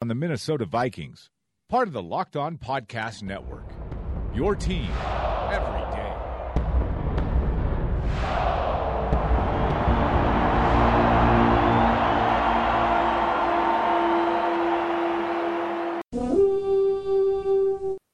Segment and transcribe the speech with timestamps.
[0.00, 1.28] on the Minnesota Vikings,
[1.68, 3.68] part of the Locked On Podcast Network.
[4.32, 4.88] Your team
[5.50, 5.77] every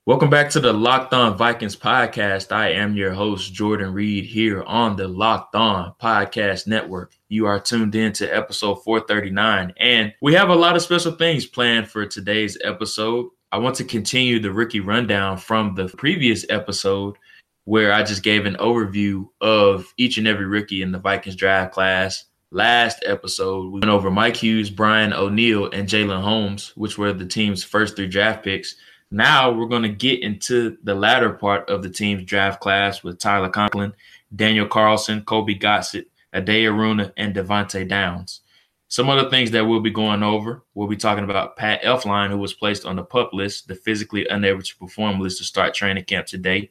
[0.06, 2.52] Welcome back to the Locked On Vikings podcast.
[2.52, 7.14] I am your host, Jordan Reid, here on the Locked On Podcast Network.
[7.30, 11.46] You are tuned in to episode 439, and we have a lot of special things
[11.46, 13.30] planned for today's episode.
[13.50, 17.16] I want to continue the rookie rundown from the previous episode
[17.64, 21.72] where I just gave an overview of each and every rookie in the Vikings draft
[21.72, 22.26] class.
[22.50, 27.24] Last episode, we went over Mike Hughes, Brian O'Neill, and Jalyn Holmes, which were the
[27.24, 28.76] team's first three draft picks.
[29.10, 33.18] Now we're going to get into the latter part of the team's draft class with
[33.18, 33.92] Tyler Conklin,
[34.34, 38.40] Daniel Carlson, Colby Gossett, Ade Aruna, and Devante Downs.
[38.88, 40.62] Some other things that we'll be going over.
[40.74, 44.26] We'll be talking about Pat Elflein, who was placed on the pup list, the physically
[44.28, 46.70] unable to perform list to start training camp today.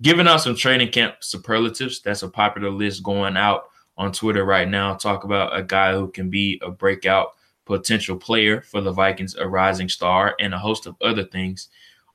[0.00, 2.00] Giving out some training camp superlatives.
[2.00, 3.64] That's a popular list going out
[3.96, 4.94] on Twitter right now.
[4.94, 7.34] Talk about a guy who can be a breakout
[7.68, 11.68] potential player for the Vikings, a rising star, and a host of other things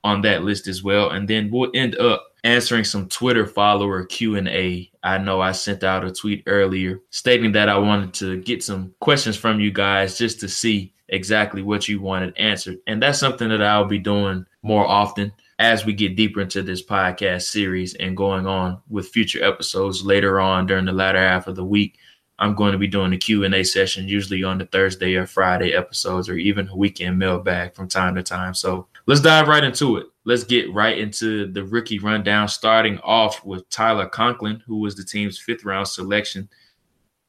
[0.03, 1.11] on that list as well.
[1.11, 4.91] And then we'll end up answering some Twitter follower Q&A.
[5.03, 8.93] I know I sent out a tweet earlier stating that I wanted to get some
[8.99, 12.79] questions from you guys just to see exactly what you wanted answered.
[12.87, 16.83] And that's something that I'll be doing more often as we get deeper into this
[16.83, 21.55] podcast series and going on with future episodes later on during the latter half of
[21.55, 21.97] the week.
[22.43, 26.27] I'm going to be doing a Q&A session usually on the Thursday or Friday episodes
[26.27, 28.53] or even a weekend mailbag from time to time.
[28.53, 30.07] So let's dive right into it.
[30.25, 35.05] Let's get right into the rookie rundown, starting off with Tyler Conklin, who was the
[35.05, 36.49] team's fifth round selection.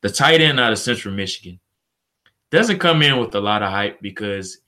[0.01, 1.61] The tight end out of Central Michigan
[2.51, 4.59] doesn't come in with a lot of hype because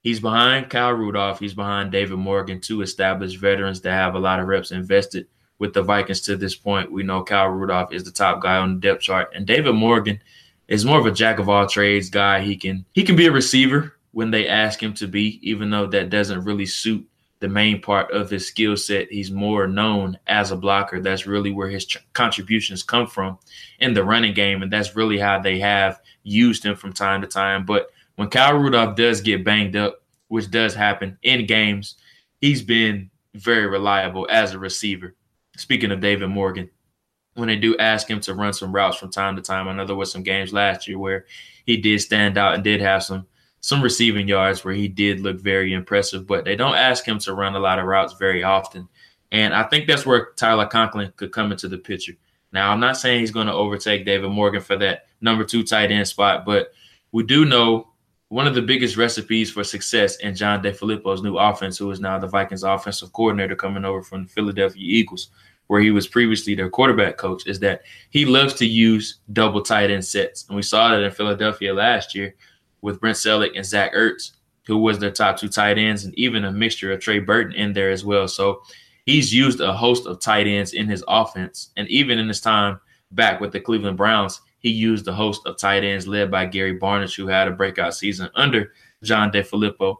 [0.00, 1.38] he's behind Kyle Rudolph.
[1.38, 5.26] He's behind David Morgan, two established veterans that have a lot of reps invested–
[5.62, 6.90] with the Vikings to this point.
[6.90, 10.20] We know Kyle Rudolph is the top guy on the depth chart, and David Morgan
[10.66, 12.40] is more of a jack of all trades guy.
[12.40, 15.86] He can he can be a receiver when they ask him to be, even though
[15.86, 19.06] that doesn't really suit the main part of his skill set.
[19.08, 20.98] He's more known as a blocker.
[20.98, 23.38] That's really where his contributions come from
[23.78, 27.28] in the running game, and that's really how they have used him from time to
[27.28, 27.64] time.
[27.64, 31.94] But when Kyle Rudolph does get banged up, which does happen in games,
[32.40, 35.14] he's been very reliable as a receiver
[35.56, 36.70] speaking of David Morgan,
[37.34, 39.86] when they do ask him to run some routes from time to time, I know
[39.86, 41.26] there was some games last year where
[41.64, 43.26] he did stand out and did have some
[43.60, 47.32] some receiving yards where he did look very impressive, but they don't ask him to
[47.32, 48.88] run a lot of routes very often.
[49.30, 52.14] And I think that's where Tyler Conklin could come into the picture.
[52.52, 55.92] Now, I'm not saying he's going to overtake David Morgan for that number two tight
[55.92, 56.72] end spot, but
[57.12, 57.91] we do know
[58.32, 62.18] one of the biggest recipes for success in John DeFilippo's new offense, who is now
[62.18, 65.28] the Vikings offensive coordinator coming over from the Philadelphia Eagles,
[65.66, 69.90] where he was previously their quarterback coach, is that he loves to use double tight
[69.90, 70.46] end sets.
[70.48, 72.34] And we saw that in Philadelphia last year
[72.80, 74.30] with Brent Celek and Zach Ertz,
[74.66, 77.74] who was their top two tight ends, and even a mixture of Trey Burton in
[77.74, 78.26] there as well.
[78.28, 78.62] So
[79.04, 81.68] he's used a host of tight ends in his offense.
[81.76, 85.56] And even in his time back with the Cleveland Browns, he used a host of
[85.56, 89.96] tight ends led by Gary Barnidge, who had a breakout season under John DeFilippo.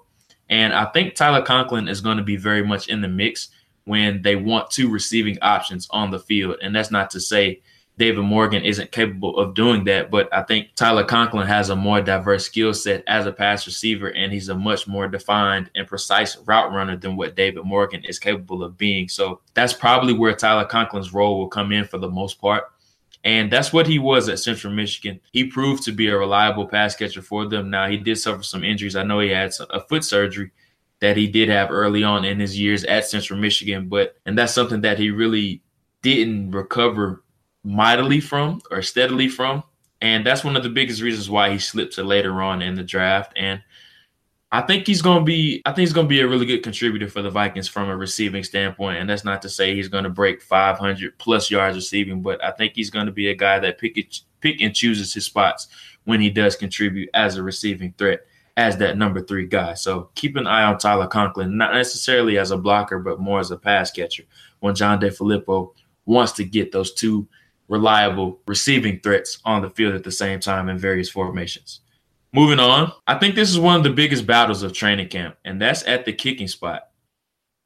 [0.48, 3.48] And I think Tyler Conklin is going to be very much in the mix
[3.84, 6.56] when they want two receiving options on the field.
[6.62, 7.60] And that's not to say
[7.98, 12.00] David Morgan isn't capable of doing that, but I think Tyler Conklin has a more
[12.00, 16.38] diverse skill set as a pass receiver, and he's a much more defined and precise
[16.46, 19.08] route runner than what David Morgan is capable of being.
[19.08, 22.64] So that's probably where Tyler Conklin's role will come in for the most part.
[23.24, 25.20] And that's what he was at Central Michigan.
[25.32, 27.70] He proved to be a reliable pass catcher for them.
[27.70, 28.96] Now, he did suffer some injuries.
[28.96, 30.50] I know he had a foot surgery
[31.00, 34.54] that he did have early on in his years at Central Michigan, but and that's
[34.54, 35.62] something that he really
[36.02, 37.22] didn't recover
[37.64, 39.62] mightily from or steadily from.
[40.00, 42.82] And that's one of the biggest reasons why he slipped to later on in the
[42.82, 43.32] draft.
[43.36, 43.62] And
[44.54, 45.62] I think he's going to be.
[45.64, 47.96] I think he's going to be a really good contributor for the Vikings from a
[47.96, 48.98] receiving standpoint.
[48.98, 52.50] And that's not to say he's going to break 500 plus yards receiving, but I
[52.50, 55.68] think he's going to be a guy that pick it, pick and chooses his spots
[56.04, 58.26] when he does contribute as a receiving threat,
[58.58, 59.72] as that number three guy.
[59.72, 63.50] So keep an eye on Tyler Conklin, not necessarily as a blocker, but more as
[63.50, 64.24] a pass catcher.
[64.60, 65.72] When John DeFilippo
[66.04, 67.26] wants to get those two
[67.68, 71.81] reliable receiving threats on the field at the same time in various formations.
[72.34, 75.60] Moving on, I think this is one of the biggest battles of training camp, and
[75.60, 76.88] that's at the kicking spot.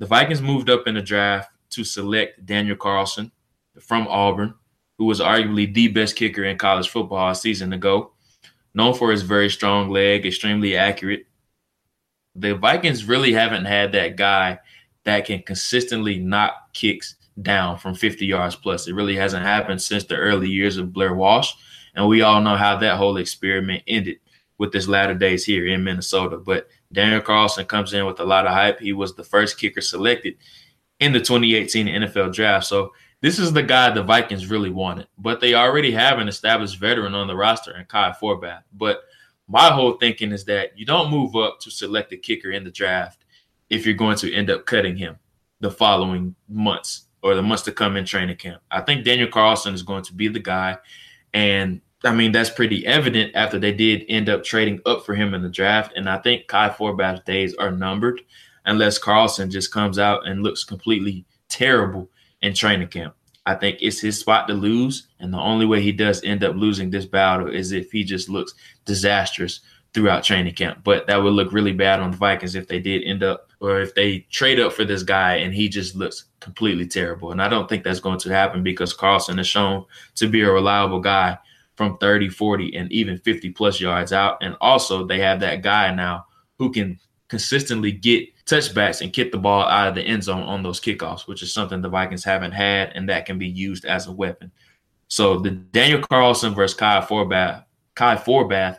[0.01, 3.31] The Vikings moved up in the draft to select Daniel Carlson
[3.81, 4.55] from Auburn,
[4.99, 8.11] who was arguably the best kicker in college football a season ago.
[8.75, 11.27] Known for his very strong leg, extremely accurate,
[12.35, 14.59] the Vikings really haven't had that guy
[15.05, 18.89] that can consistently knock kicks down from 50 yards plus.
[18.89, 21.53] It really hasn't happened since the early years of Blair Walsh.
[21.95, 24.19] And we all know how that whole experiment ended
[24.59, 26.39] with his latter days here in Minnesota.
[26.39, 28.81] But Daniel Carlson comes in with a lot of hype.
[28.81, 30.37] He was the first kicker selected
[31.01, 32.67] in the 2018 NFL draft.
[32.67, 35.09] So this is the guy the Vikings really wanted.
[35.19, 38.63] But they already have an established veteran on the roster in Kai Forbath.
[38.73, 39.03] But
[39.49, 42.71] my whole thinking is that you don't move up to select a kicker in the
[42.71, 43.25] draft
[43.71, 45.17] if you're going to end up cutting him
[45.61, 48.63] the following months or the months to come in training camp.
[48.71, 50.79] I think Daniel Carlson is going to be the guy.
[51.33, 55.35] And I mean, that's pretty evident after they did end up trading up for him
[55.35, 55.93] in the draft.
[55.97, 58.23] And I think Kai Forbath's days are numbered
[58.65, 62.11] unless Carlson just comes out and looks completely terrible
[62.43, 63.15] in training camp.
[63.47, 65.09] I think it's his spot to lose.
[65.21, 68.29] And the only way he does end up losing this battle is if he just
[68.29, 68.55] looks
[68.85, 69.61] disastrous
[69.95, 70.81] throughout training camp.
[70.85, 73.81] But that would look really bad on the Vikings if they did end up or
[73.81, 77.33] if they trade up for this guy and he just looks completely terrible.
[77.33, 79.87] And I don't think that's going to happen because Carlson has shown
[80.17, 81.39] to be a reliable guy
[81.77, 84.39] from 30, 40, and even 50 plus yards out.
[84.43, 86.27] And also, they have that guy now
[86.59, 90.63] who can consistently get touchbacks and kick the ball out of the end zone on
[90.63, 94.07] those kickoffs, which is something the Vikings haven't had, and that can be used as
[94.07, 94.51] a weapon.
[95.09, 97.65] So the Daniel Carlson versus Kai Forbath,
[97.95, 98.79] Kai Forbath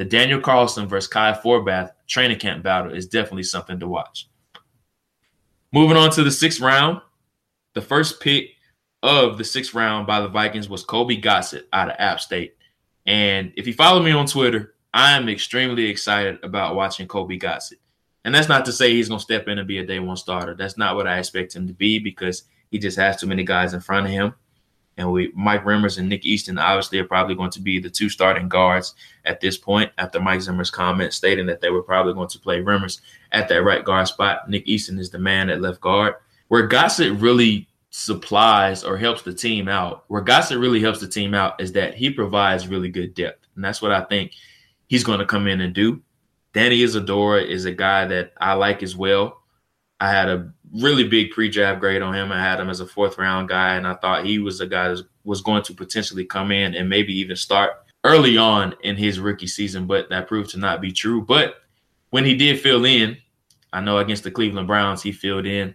[0.00, 4.30] the Daniel Carlson versus Kai Forbath training camp battle is definitely something to watch.
[5.72, 7.02] Moving on to the sixth round,
[7.74, 8.52] the first pick
[9.02, 12.56] of the sixth round by the Vikings was Colby Gossett out of App State.
[13.06, 17.78] And if you follow me on Twitter, I am extremely excited about watching Colby Gossett.
[18.24, 20.16] And that's not to say he's going to step in and be a day one
[20.16, 20.54] starter.
[20.54, 23.72] That's not what I expect him to be because he just has too many guys
[23.72, 24.34] in front of him.
[24.96, 28.10] And we Mike Remmers and Nick Easton obviously are probably going to be the two
[28.10, 28.94] starting guards
[29.24, 32.60] at this point after Mike Zimmer's comment stating that they were probably going to play
[32.60, 33.00] Remmers
[33.32, 34.50] at that right guard spot.
[34.50, 36.16] Nick Easton is the man at left guard.
[36.48, 41.34] Where Gossett really supplies or helps the team out, where Gossett really helps the team
[41.34, 43.46] out is that he provides really good depth.
[43.56, 44.32] And that's what I think
[44.86, 46.00] he's going to come in and do.
[46.52, 49.42] Danny Isidora is a guy that I like as well.
[50.00, 52.32] I had a really big pre-draft grade on him.
[52.32, 54.88] I had him as a fourth round guy, and I thought he was a guy
[54.88, 57.72] that was going to potentially come in and maybe even start
[58.04, 61.22] early on in his rookie season, but that proved to not be true.
[61.22, 61.56] But
[62.10, 63.18] when he did fill in,
[63.72, 65.74] I know against the Cleveland Browns, he filled in.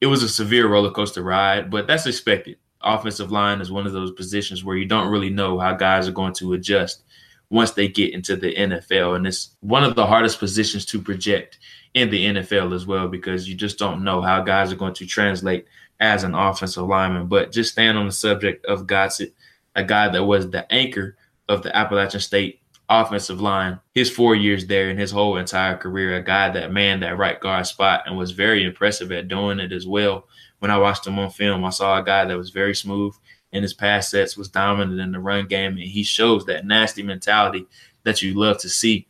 [0.00, 2.56] It was a severe roller coaster ride, but that's expected.
[2.82, 6.12] Offensive line is one of those positions where you don't really know how guys are
[6.12, 7.02] going to adjust
[7.50, 9.16] once they get into the NFL.
[9.16, 11.58] And it's one of the hardest positions to project
[11.92, 15.06] in the NFL as well because you just don't know how guys are going to
[15.06, 15.66] translate
[15.98, 17.26] as an offensive lineman.
[17.26, 19.34] But just staying on the subject of Gossett,
[19.74, 21.16] a guy that was the anchor
[21.48, 22.59] of the Appalachian State
[22.90, 27.02] offensive line, his four years there and his whole entire career, a guy that manned
[27.02, 30.26] that right guard spot and was very impressive at doing it as well.
[30.58, 33.14] When I watched him on film, I saw a guy that was very smooth
[33.52, 37.02] in his pass sets, was dominant in the run game, and he shows that nasty
[37.02, 37.66] mentality
[38.02, 39.06] that you love to see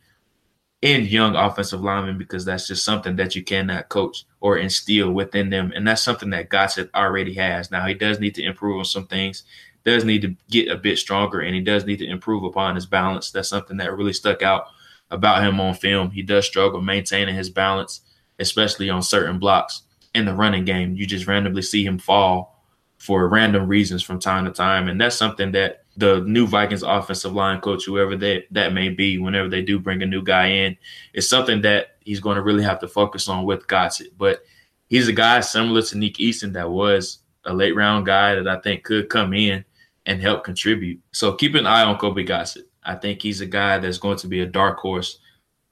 [0.81, 5.49] in young offensive linemen because that's just something that you cannot coach or instill within
[5.49, 5.71] them.
[5.75, 7.69] And that's something that Gossett already has.
[7.69, 9.43] Now, he does need to improve on some things,
[9.83, 12.85] does need to get a bit stronger, and he does need to improve upon his
[12.85, 13.31] balance.
[13.31, 14.65] That's something that really stuck out
[15.09, 16.11] about him on film.
[16.11, 18.01] He does struggle maintaining his balance,
[18.39, 19.83] especially on certain blocks
[20.15, 20.95] in the running game.
[20.95, 22.63] You just randomly see him fall
[22.97, 24.87] for random reasons from time to time.
[24.87, 29.17] And that's something that the new Vikings offensive line coach, whoever that that may be,
[29.17, 30.77] whenever they do bring a new guy in,
[31.13, 34.17] is something that he's going to really have to focus on with Gossett.
[34.17, 34.43] But
[34.87, 38.59] he's a guy similar to Nick Easton that was a late round guy that I
[38.61, 39.65] think could come in
[40.05, 40.99] and help contribute.
[41.11, 42.69] So keep an eye on Colby Gossett.
[42.83, 45.19] I think he's a guy that's going to be a dark horse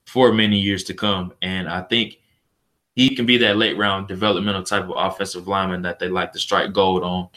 [0.06, 1.32] for many years to come.
[1.42, 2.18] And I think
[2.94, 6.38] he can be that late round developmental type of offensive lineman that they like to
[6.38, 7.28] strike gold on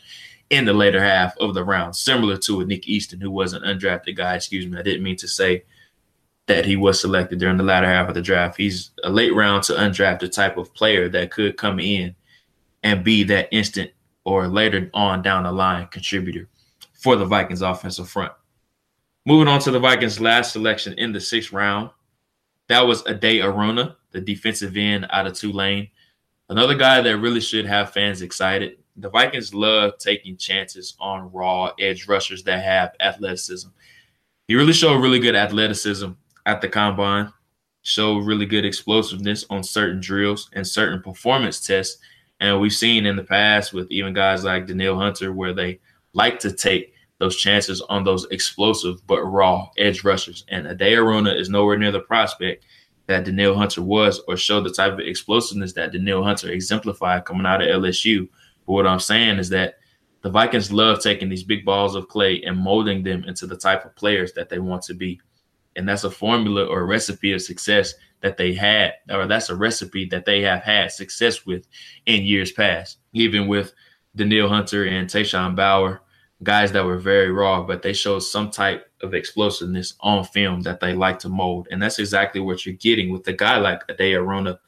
[0.50, 3.63] in the later half of the round, similar to a Nick Easton, who was an
[3.63, 4.35] undrafted guy.
[4.35, 5.63] Excuse me, I didn't mean to say
[6.47, 8.57] that he was selected during the latter half of the draft.
[8.57, 12.15] He's a late round to undrafted type of player that could come in
[12.83, 13.91] and be that instant
[14.25, 16.50] or later on down the line contributor
[17.03, 18.31] for the Vikings offensive front.
[19.25, 21.89] Moving on to the Vikings' last selection in the sixth round,
[22.69, 25.89] that was Ade Aruna, the defensive end out of Tulane.
[26.50, 31.72] Another guy that really should have fans excited the Vikings love taking chances on raw
[31.79, 33.69] edge rushers that have athleticism.
[34.48, 36.12] He really showed really good athleticism
[36.45, 37.31] at the combine,
[37.81, 41.98] showed really good explosiveness on certain drills and certain performance tests.
[42.39, 45.79] And we've seen in the past with even guys like Danielle Hunter where they
[46.13, 46.92] like to take
[47.23, 50.43] those chances on those explosive but raw edge rushers.
[50.49, 52.65] And Ade Aruna is nowhere near the prospect
[53.07, 57.45] that Danielle Hunter was or showed the type of explosiveness that Danielle Hunter exemplified coming
[57.45, 58.27] out of LSU.
[58.67, 59.75] But what I'm saying is that
[60.21, 63.85] the Vikings love taking these big balls of clay and molding them into the type
[63.85, 65.21] of players that they want to be.
[65.77, 69.55] And that's a formula or a recipe of success that they had, or that's a
[69.55, 71.67] recipe that they have had success with
[72.05, 73.73] in years past, even with
[74.13, 76.01] Danielle Hunter and Tashawn Bower,
[76.43, 80.79] guys that were very raw, but they showed some type of explosiveness on film that
[80.79, 81.67] they like to mold.
[81.71, 84.59] And that's exactly what you're getting with a guy like Ade Aruna,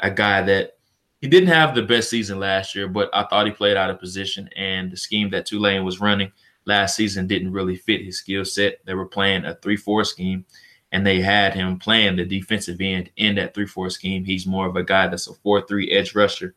[0.00, 0.72] a guy that
[1.20, 3.98] he didn't have the best season last year, but I thought he played out of
[3.98, 4.48] position.
[4.56, 6.30] And the scheme that Tulane was running
[6.66, 8.84] last season didn't really fit his skill set.
[8.84, 10.44] They were playing a 3 4 scheme,
[10.92, 14.24] and they had him playing the defensive end in that 3 4 scheme.
[14.24, 16.54] He's more of a guy that's a 4 3 edge rusher,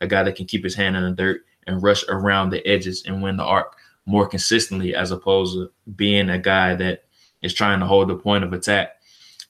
[0.00, 3.04] a guy that can keep his hand in the dirt and rush around the edges
[3.06, 7.04] and win the arc more consistently, as opposed to being a guy that
[7.42, 8.96] is trying to hold the point of attack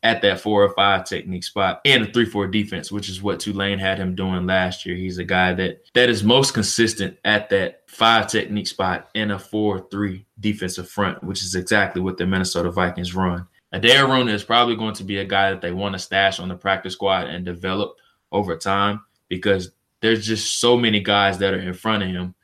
[0.03, 3.41] at that four or five technique spot and a three four defense, which is what
[3.41, 4.97] Tulane had him doing last year.
[4.97, 9.39] He's a guy that that is most consistent at that five technique spot in a
[9.39, 13.47] four three defensive front, which is exactly what the Minnesota Vikings run.
[13.73, 16.49] Ade Aruna is probably going to be a guy that they want to stash on
[16.49, 17.97] the practice squad and develop
[18.33, 22.35] over time because there's just so many guys that are in front of him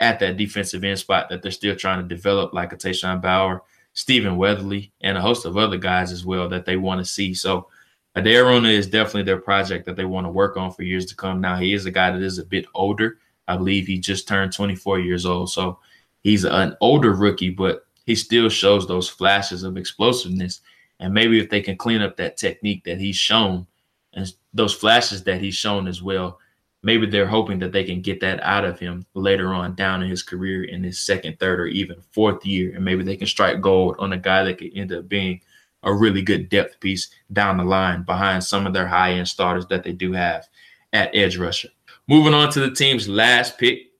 [0.00, 3.62] at that defensive end spot that they're still trying to develop, like a Tashawn Bower,
[3.92, 7.34] Stephen Weatherly, and a host of other guys as well that they want to see.
[7.34, 7.68] So
[8.16, 11.40] Aruna is definitely their project that they want to work on for years to come.
[11.40, 13.18] Now he is a guy that is a bit older.
[13.46, 15.50] I believe he just turned 24 years old.
[15.50, 15.78] So
[16.22, 20.62] he's an older rookie, but he still shows those flashes of explosiveness.
[20.98, 23.66] And maybe if they can clean up that technique that he's shown
[24.14, 26.39] and those flashes that he's shown as well,
[26.82, 30.08] maybe they're hoping that they can get that out of him later on down in
[30.08, 32.74] his career in his second, third, or even fourth year.
[32.74, 35.40] And maybe they can strike gold on a guy that could end up being
[35.82, 39.66] a really good depth piece down the line behind some of their high end starters
[39.66, 40.48] that they do have
[40.92, 41.68] at edge rusher.
[42.08, 43.92] Moving on to the team's last pick,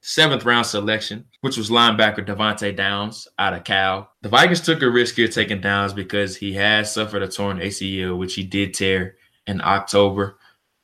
[0.00, 4.10] seventh round selection, which was linebacker Devante Downs out of Cal.
[4.22, 8.18] The Vikings took a risk here taking Downs because he has suffered a torn ACL,
[8.18, 9.16] which he did tear
[9.46, 10.38] in October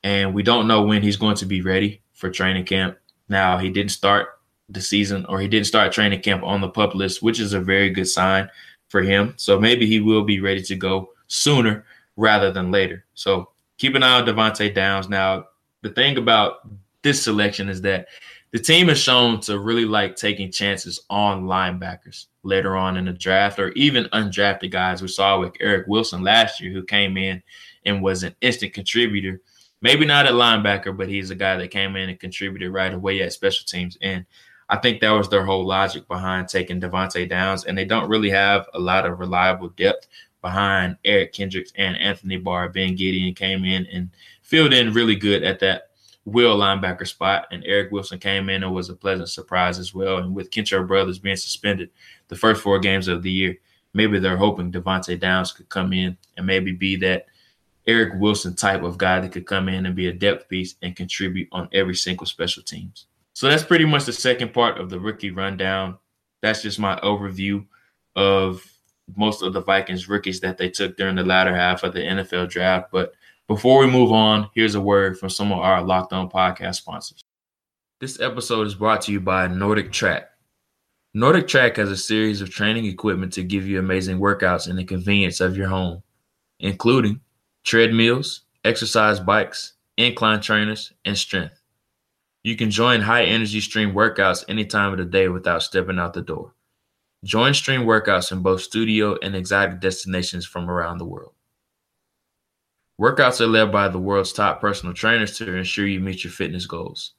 [0.05, 2.99] and we don't know when he's going to be ready for training camp.
[3.29, 6.95] Now, he didn't start the season or he didn't start training camp on the pup
[6.95, 8.49] list, which is a very good sign
[8.89, 9.33] for him.
[9.37, 13.07] So maybe he will be ready to go sooner rather than later.
[13.15, 15.09] So keep an eye on Devante Downs.
[15.09, 15.47] Now,
[15.81, 16.69] the thing about
[17.03, 18.09] this selection is that
[18.53, 23.13] the team has shown to really like taking chances on linebackers later on in the
[23.13, 25.01] draft or even undrafted guys.
[25.01, 27.43] We saw with Eric Wilson last year, who came in
[27.87, 29.41] and was an instant contributor
[29.85, 33.21] Maybe not a linebacker, but he's a guy that came in and contributed right away
[33.21, 33.99] at special teams.
[34.01, 34.25] And
[34.71, 37.67] I think that was their whole logic behind taking Devante Downs.
[37.67, 40.09] And they don't really have a lot of reliable depth
[40.41, 42.71] behind Eric Kendricks and Anthony Barr.
[42.71, 44.09] Ben Gedeon came in and
[44.41, 45.91] filled in really good at that
[46.25, 47.47] will linebacker spot.
[47.51, 50.17] And Eric Wilson came in and was a pleasant surprise as well.
[50.17, 51.91] And with Kentrell Brothers being suspended
[52.29, 53.59] the first four games of the year,
[53.93, 57.27] maybe they're hoping Devante Downs could come in and maybe be that
[57.87, 60.97] Eric Wilson type of guy that could come in and be a depth piece and
[60.97, 63.07] contribute on every single special teams.
[63.35, 65.99] So that's pretty much the second part of the rookie rundown.
[66.41, 67.67] That's just my overview
[68.17, 68.63] of
[69.17, 72.49] most of the Vikings rookies that they took during the latter half of the NFL
[72.49, 72.91] draft.
[72.91, 73.15] But
[73.49, 77.23] before we move on, here's a word from some of our Locked On podcast sponsors.
[78.01, 80.31] This episode is brought to you by Nordic Track.
[81.13, 84.85] Nordic Track has a series of training equipment to give you amazing workouts in the
[84.85, 86.03] convenience of your home,
[86.61, 87.21] including
[87.65, 91.61] treadmills, exercise bikes, incline trainers, and strength.
[92.43, 96.13] You can join high energy stream workouts any time of the day without stepping out
[96.13, 96.55] the door.
[97.25, 101.33] Join stream workouts in both studio and exotic destinations from around the world.
[103.01, 106.67] Workouts are led by the world's top personal trainers to ensure you meet your fitness
[106.67, 107.15] goals.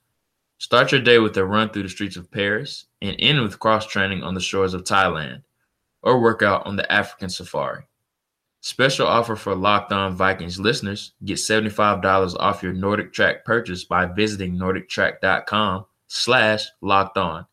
[0.60, 3.88] Start your day with a run through the streets of Paris and end with cross
[3.88, 5.42] training on the shores of Thailand
[6.04, 7.84] or workout on the African safari.
[8.66, 11.12] Special offer for Locked On Vikings listeners.
[11.24, 17.46] Get $75 off your Nordic Track purchase by visiting nordictrack.com slash locked on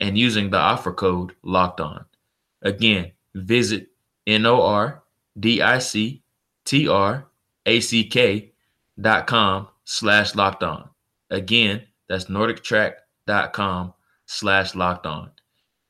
[0.00, 2.06] and using the offer code locked on.
[2.62, 3.88] Again, visit
[4.26, 4.92] N-O-R-D-I-C-T-R-A-C-K
[8.98, 10.88] dot com slash locked on.
[11.28, 13.92] Again, that's nordictrack.com
[14.24, 15.32] slash locked on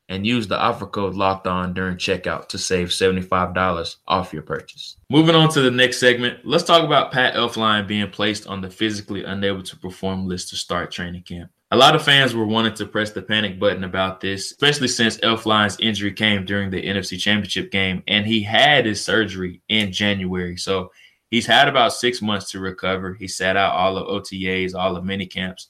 [0.09, 4.97] and use the offer code locked on during checkout to save $75 off your purchase.
[5.09, 8.69] Moving on to the next segment, let's talk about Pat Elflein being placed on the
[8.69, 11.51] physically unable to perform list to start training camp.
[11.71, 15.17] A lot of fans were wanting to press the panic button about this, especially since
[15.17, 20.55] Elflein's injury came during the NFC Championship game and he had his surgery in January.
[20.55, 20.91] So
[21.29, 23.13] He's had about six months to recover.
[23.13, 25.67] He sat out all of OTAs, all of mini camps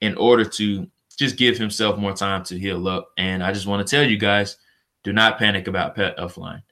[0.00, 3.10] in order to just give himself more time to heal up.
[3.16, 4.56] And I just want to tell you guys
[5.02, 6.62] do not panic about Pat Elflein.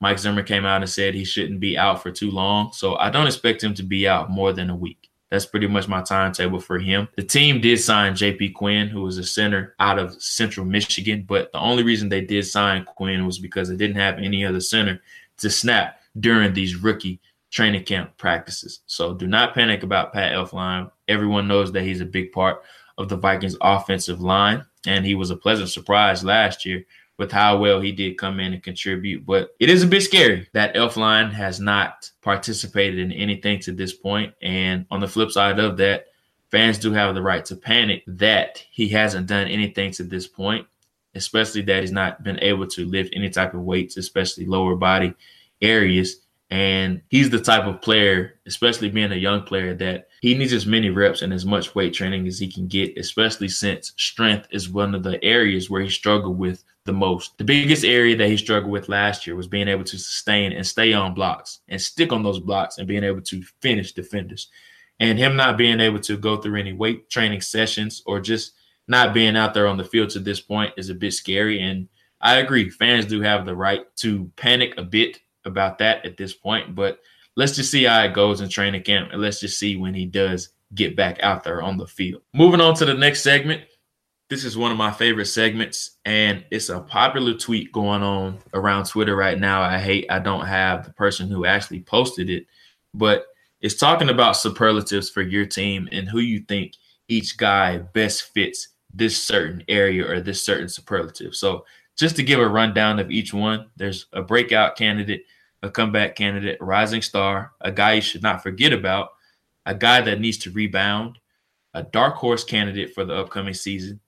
[0.00, 2.72] Mike Zimmer came out and said he shouldn't be out for too long.
[2.72, 5.10] So I don't expect him to be out more than a week.
[5.30, 7.08] That's pretty much my timetable for him.
[7.16, 11.52] The team did sign JP Quinn, who was a center out of Central Michigan, but
[11.52, 15.00] the only reason they did sign Quinn was because they didn't have any other center
[15.38, 18.80] to snap during these rookie training camp practices.
[18.86, 20.90] So do not panic about Pat Elflein.
[21.08, 22.62] Everyone knows that he's a big part
[23.00, 26.84] of the Vikings offensive line, and he was a pleasant surprise last year
[27.18, 29.26] with how well he did come in and contribute.
[29.26, 33.92] But it is a bit scary that Elflein has not participated in anything to this
[33.92, 34.34] point.
[34.40, 36.06] And on the flip side of that,
[36.50, 40.66] fans do have the right to panic that he hasn't done anything to this point,
[41.14, 45.14] especially that he's not been able to lift any type of weights, especially lower body
[45.60, 46.20] areas.
[46.50, 50.66] And he's the type of player, especially being a young player, that he needs as
[50.66, 54.68] many reps and as much weight training as he can get, especially since strength is
[54.68, 57.38] one of the areas where he struggled with the most.
[57.38, 60.66] The biggest area that he struggled with last year was being able to sustain and
[60.66, 64.48] stay on blocks and stick on those blocks and being able to finish defenders.
[64.98, 68.52] And him not being able to go through any weight training sessions or just
[68.88, 71.60] not being out there on the field to this point is a bit scary.
[71.60, 71.88] And
[72.20, 76.34] I agree, fans do have the right to panic a bit about that at this
[76.34, 76.74] point.
[76.74, 77.00] But
[77.36, 80.06] let's just see how it goes in training camp, and let's just see when he
[80.06, 82.22] does get back out there on the field.
[82.34, 83.62] Moving on to the next segment.
[84.28, 88.86] This is one of my favorite segments, and it's a popular tweet going on around
[88.86, 89.60] Twitter right now.
[89.60, 92.46] I hate I don't have the person who actually posted it,
[92.94, 93.26] but
[93.60, 96.74] it's talking about superlatives for your team and who you think
[97.08, 101.34] each guy best fits this certain area or this certain superlative.
[101.34, 101.64] So
[101.96, 105.24] just to give a rundown of each one, there's a breakout candidate,
[105.62, 109.10] a comeback candidate, rising star, a guy you should not forget about,
[109.66, 111.18] a guy that needs to rebound,
[111.74, 114.00] a dark horse candidate for the upcoming season,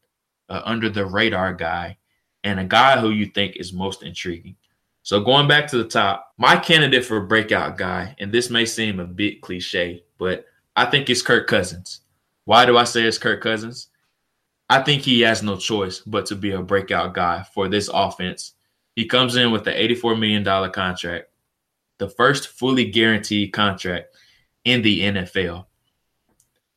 [0.48, 1.96] under the radar guy,
[2.44, 4.56] and a guy who you think is most intriguing.
[5.02, 8.66] So going back to the top, my candidate for a breakout guy, and this may
[8.66, 10.44] seem a bit cliche, but
[10.76, 12.00] I think it's Kirk Cousins.
[12.44, 13.88] Why do I say it's Kirk Cousins?
[14.72, 18.54] I think he has no choice but to be a breakout guy for this offense.
[18.96, 21.28] He comes in with the $84 million contract,
[21.98, 24.16] the first fully guaranteed contract
[24.64, 25.66] in the NFL.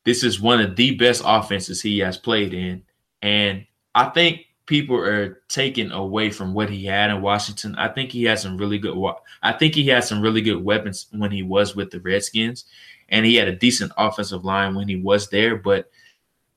[0.04, 2.84] This is one of the best offenses he has played in.
[3.22, 7.78] And I think people are taken away from what he had in Washington.
[7.78, 8.98] I think he had some really good
[9.42, 12.66] I think he had some really good weapons when he was with the Redskins
[13.08, 15.90] and he had a decent offensive line when he was there, but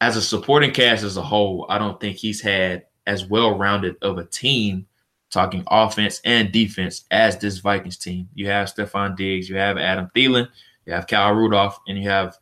[0.01, 3.97] as a supporting cast as a whole, I don't think he's had as well rounded
[4.03, 4.87] of a team,
[5.31, 8.29] talking offense and defense, as this Vikings team.
[8.35, 10.49] You have Stefon Diggs, you have Adam Thielen,
[10.87, 12.37] you have Kyle Rudolph, and you have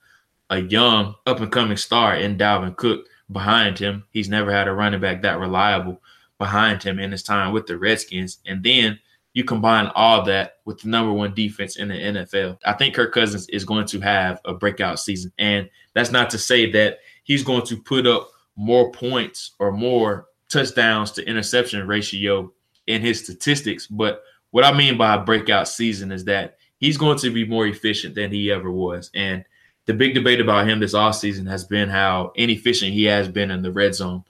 [0.51, 4.05] a young up and coming star in Dalvin Cook behind him.
[4.11, 6.01] He's never had a running back that reliable
[6.39, 8.39] behind him in his time with the Redskins.
[8.47, 8.99] And then
[9.33, 12.59] you combine all that with the number one defense in the NFL.
[12.65, 15.33] I think Kirk Cousins is going to have a breakout season.
[15.39, 20.29] And that's not to say that he's going to put up more points or more
[20.49, 22.51] touchdowns to interception ratio
[22.87, 23.87] in his statistics.
[23.87, 27.67] But what I mean by a breakout season is that he's going to be more
[27.67, 29.11] efficient than he ever was.
[29.13, 29.45] And
[29.87, 33.61] the big debate about him this offseason has been how inefficient he has been in
[33.61, 34.25] the red zone.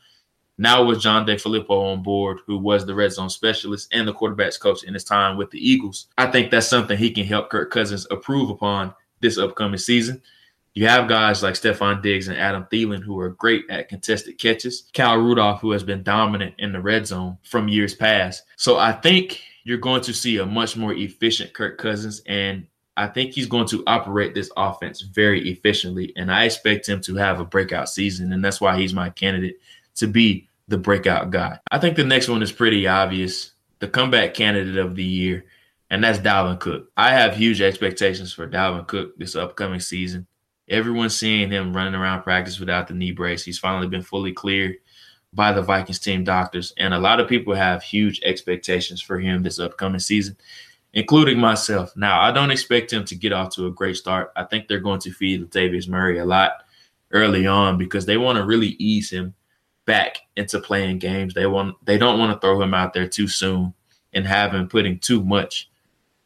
[0.59, 4.59] Now with John DeFilippo on board, who was the red zone specialist and the quarterbacks
[4.59, 7.71] coach in his time with the Eagles, I think that's something he can help Kirk
[7.71, 10.23] Cousins improve upon this upcoming season.
[10.77, 14.91] You have guys like Stefon Diggs and Adam Thielen who are great at contested catches.
[14.93, 18.43] Kyle Rudolph, who has been dominant in the red zone from years past.
[18.57, 23.07] So I think you're going to see a much more efficient Kirk Cousins, and I
[23.07, 26.13] think he's going to operate this offense very efficiently.
[26.15, 29.57] And I expect him to have a breakout season, and that's why he's my candidate
[29.95, 31.59] to be the breakout guy.
[31.71, 35.47] I think the next one is pretty obvious the comeback candidate of the year,
[35.89, 36.93] and that's Dalvin Cook.
[36.99, 40.27] I have huge expectations for Dalvin Cook this upcoming season.
[40.69, 43.45] Everyone's seeing him running around practice without the knee brace.
[43.45, 44.77] He's finally been fully cleared
[45.33, 46.73] by the Vikings team doctors.
[46.79, 50.37] And a lot of people have huge expectations for him this upcoming season,
[50.95, 51.97] including myself.
[51.97, 54.33] Now, I don't expect him to get off to a great start.
[54.35, 56.65] I think they're going to feed Latavius Murray a lot
[57.13, 59.35] early on because they want to really ease him
[59.85, 61.33] back into playing games.
[61.33, 63.73] They want they don't want to throw him out there too soon
[64.13, 65.71] and have him putting too much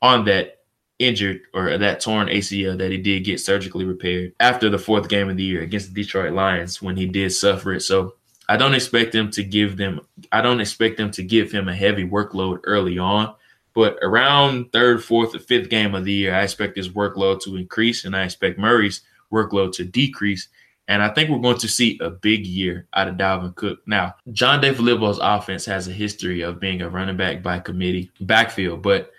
[0.01, 0.60] on that
[1.01, 5.29] injured or that torn ACL that he did get surgically repaired after the fourth game
[5.29, 7.81] of the year against the Detroit Lions when he did suffer it.
[7.81, 8.15] So
[8.49, 10.01] I don't expect them to give them
[10.33, 13.35] I don't expect them to give him a heavy workload early on
[13.75, 17.57] But around third, fourth, or fifth game of the year, I expect his workload to
[17.57, 20.49] increase, and I expect Murray's workload to decrease.
[20.89, 23.79] And I think we're going to see a big year out of Dalvin Cook.
[23.87, 28.83] Now, John DeFilippo's offense has a history of being a running back by committee backfield,
[28.83, 29.13] but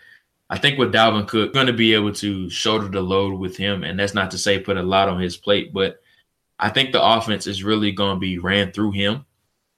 [0.51, 3.85] I think with Dalvin Cook, going to be able to shoulder the load with him,
[3.85, 6.01] and that's not to say put a lot on his plate, but
[6.59, 9.25] I think the offense is really going to be ran through him.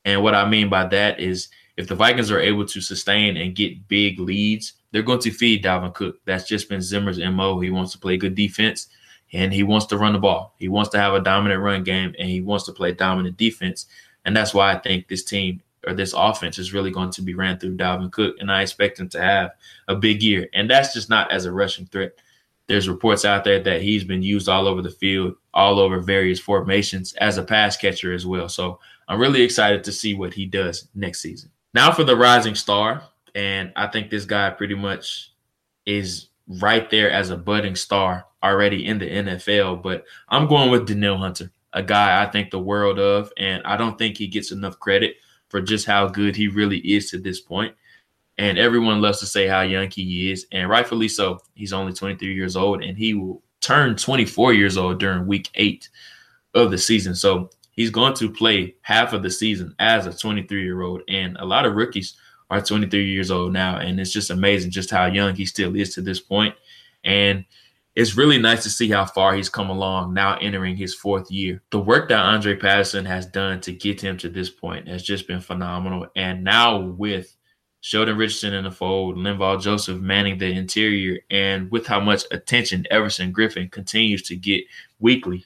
[0.04, 3.56] And what I mean by that is if the Vikings are able to sustain and
[3.56, 6.18] get big leads, they're going to feed Dalvin Cook.
[6.26, 7.60] That's just been Zimmer's MO.
[7.60, 8.88] He wants to play good defense
[9.32, 10.56] and he wants to run the ball.
[10.58, 13.88] He wants to have a dominant run game and he wants to play dominant defense.
[14.26, 17.34] And that's why I think this team or this offense is really going to be
[17.34, 19.52] ran through Dalvin Cook, and I expect him to have
[19.88, 20.48] a big year.
[20.54, 22.13] And that's just not as a rushing threat.
[22.67, 26.39] There's reports out there that he's been used all over the field, all over various
[26.39, 28.48] formations as a pass catcher as well.
[28.48, 31.52] So I'm really excited to see what he does next season.
[31.74, 33.04] Now for the rising star,
[33.36, 35.32] and I think this guy pretty much
[35.86, 39.82] is right there as a budding star already in the NFL.
[39.82, 43.78] But I'm going with Danielle Hunter, a guy I think the world of, and I
[43.78, 45.17] don't think he gets enough credit
[45.54, 47.76] for just how good he really is to this point.
[48.39, 51.38] And everyone loves to say how young he is, and rightfully so.
[51.54, 55.89] He's only 23 years old, and he will turn 24 years old during week eight
[56.56, 57.13] of the season.
[57.13, 61.04] So he's going to play half of the season as a 23 year old.
[61.08, 62.16] And a lot of rookies
[62.50, 63.78] are 23 years old now.
[63.78, 66.56] And it's just amazing just how young he still is to this point.
[67.04, 67.46] And
[67.95, 71.62] it's really nice to see how far he's come along now entering his fourth year.
[71.69, 75.27] The work that Andre Patterson has done to get him to this point has just
[75.27, 76.08] been phenomenal.
[76.15, 77.36] And now with
[77.82, 82.88] Sheldon Richardson in the fold, Linval Joseph manning the interior, and with how much attention
[82.89, 84.63] Everson Griffen continues to get
[84.99, 85.45] weekly,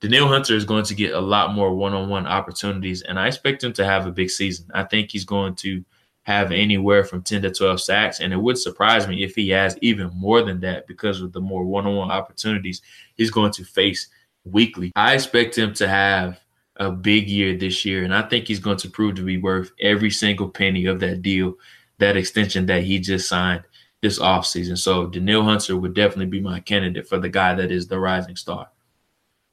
[0.00, 3.72] Danielle Hunter is going to get a lot more one-on-one opportunities, and I expect him
[3.74, 4.66] to have a big season.
[4.74, 5.84] I think he's going to
[6.22, 8.20] have anywhere from 10 to 12 sacks.
[8.20, 11.40] And it would surprise me if he has even more than that because of the
[11.40, 12.82] more one on one opportunities
[13.16, 14.08] he's going to face
[14.44, 14.92] weekly.
[14.96, 16.40] I expect him to have
[16.76, 18.04] a big year this year.
[18.04, 21.22] And I think he's going to prove to be worth every single penny of that
[21.22, 21.54] deal,
[21.98, 23.64] that extension that he just signed
[24.00, 24.78] this offseason.
[24.78, 28.36] So Danielle Hunter would definitely be my candidate for the guy that is the rising
[28.36, 28.68] star.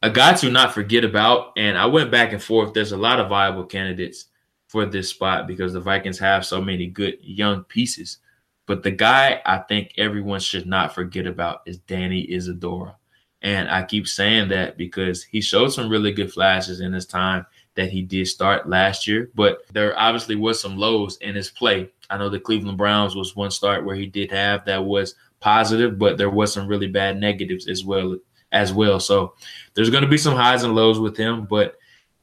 [0.02, 2.74] A guy to not forget about, and I went back and forth.
[2.74, 4.26] There's a lot of viable candidates
[4.70, 8.20] for this spot because the Vikings have so many good young pieces.
[8.68, 12.96] But the guy I think everyone should not forget about is Danny Isidora.
[13.42, 17.48] And I keep saying that because he showed some really good flashes in his time
[17.74, 21.90] that he did start last year, but there obviously was some lows in his play.
[22.12, 25.98] I know the Cleveland Browns was one start where he did have that was positive,
[25.98, 28.18] but there was some really bad negatives as well
[28.52, 29.00] as well.
[29.00, 29.34] So
[29.74, 31.79] there's going to be some highs and lows with him, but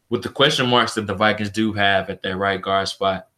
[0.08, 3.28] with the question marks that the Vikings do have at that right guard spot,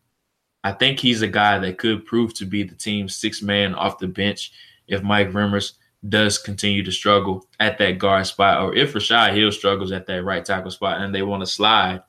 [0.64, 3.98] I think he's a guy that could prove to be the team's sixth man off
[3.98, 4.52] the bench
[4.86, 5.72] if Mike Remmers
[6.08, 10.24] does continue to struggle at that guard spot, or if Rashad Hill struggles at that
[10.24, 12.02] right tackle spot and they want to slide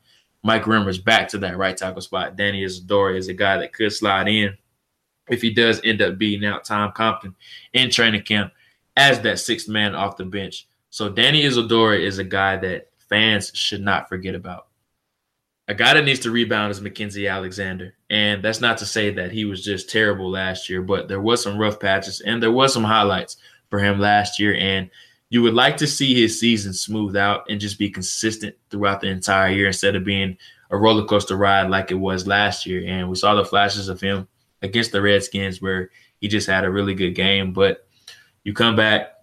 [0.43, 2.35] Mike Remmers back to that right tackle spot.
[2.35, 4.57] Danny Isidora is a guy that could slide in
[5.29, 7.35] if he does end up beating out Tom Compton
[7.73, 8.53] in training camp
[8.95, 10.67] as that sixth man off the bench.
[10.89, 14.67] So Danny Isidora is a guy that fans should not forget about.
[15.67, 17.93] A guy that needs to rebound is Mackensie Alexander.
[18.09, 21.43] And that's not to say that he was just terrible last year, but there was
[21.43, 23.37] some rough patches and there was some highlights
[23.69, 24.55] for him last year.
[24.55, 24.89] And
[25.29, 29.09] you would like to see his season smooth out and just be consistent throughout the
[29.09, 30.37] entire year instead of being
[30.71, 32.83] a roller coaster ride like it was last year.
[32.87, 34.27] And we saw the flashes of him
[34.63, 37.53] against the Redskins where he just had a really good game.
[37.53, 37.87] But
[38.43, 39.13] you come back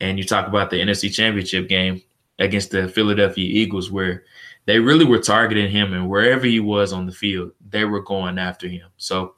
[0.00, 2.02] and you talk about the NFC Championship game
[2.38, 4.24] against the Philadelphia Eagles, where
[4.66, 8.38] they really were targeting him, and wherever he was on the field, they were going
[8.38, 8.88] after him.
[8.96, 9.34] So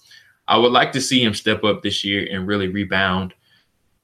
[0.47, 3.35] I would like to see him step up this year and really rebound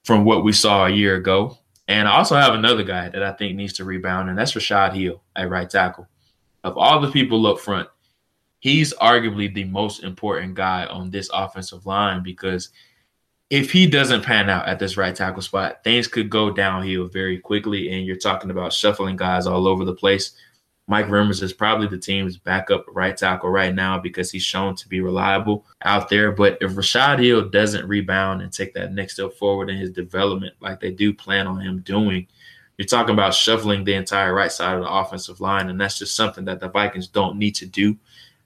[0.04, 1.58] from what we saw a year ago.
[1.88, 4.94] And I also have another guy that I think needs to rebound, and that's Rashad
[4.94, 6.08] Hill at right tackle.
[6.62, 7.88] Of all the people up front,
[8.58, 12.70] he's arguably the most important guy on this offensive line because–
[13.54, 17.38] if he doesn't pan out at this right tackle spot, things could go downhill very
[17.38, 17.92] quickly.
[17.92, 20.32] And you're talking about shuffling guys all over the place.
[20.88, 24.88] Mike Remmers is probably the team's backup right tackle right now because he's shown to
[24.88, 26.32] be reliable out there.
[26.32, 30.54] But if Rashad Hill doesn't rebound and take that next step forward in his development,
[30.58, 32.26] like they do plan on him doing,
[32.76, 35.70] you're talking about shuffling the entire right side of the offensive line.
[35.70, 37.96] And that's just something that the Vikings don't need to do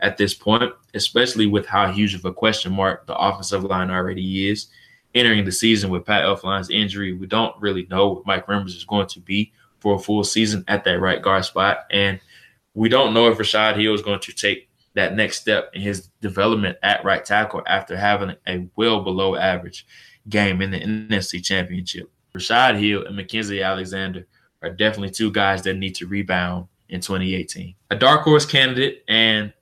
[0.00, 4.50] at this point, especially with how huge of a question mark the offensive line already
[4.50, 4.66] is
[5.14, 8.84] entering the season with Pat Elflein's injury, we don't really know what Mike Remmers is
[8.84, 11.86] going to be for a full season at that right guard spot.
[11.90, 12.20] And
[12.74, 16.08] we don't know if Rashad Hill is going to take that next step in his
[16.20, 19.86] development at right tackle after having a well below average
[20.28, 22.10] game in the NFC Championship.
[22.34, 24.26] Rashad Hill and Mackensie Alexander
[24.62, 27.74] are definitely two guys that need to rebound in 2018.
[27.90, 29.52] A dark horse candidate, and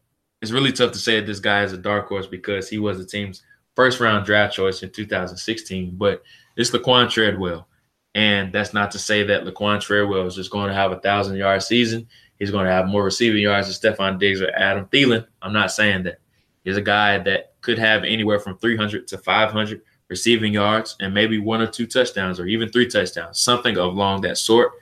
[0.41, 2.99] it's really tough to say that this guy is a dark horse because he was
[2.99, 3.43] the team's
[3.77, 6.23] first round draft choice in 2016, but
[6.57, 7.69] it's Laquan Treadwell.
[8.15, 11.37] And that's not to say that Laquan Treadwell is just going to have a thousand
[11.37, 12.09] yard season.
[12.39, 15.27] He's going to have more receiving yards than Stefon Diggs or Adam Thielen.
[15.43, 16.19] I'm not saying that.
[16.65, 21.39] He's a guy that could have anywhere from 300 to 500 receiving yards and maybe
[21.39, 24.73] one or two touchdowns or even three touchdowns, something along that sort.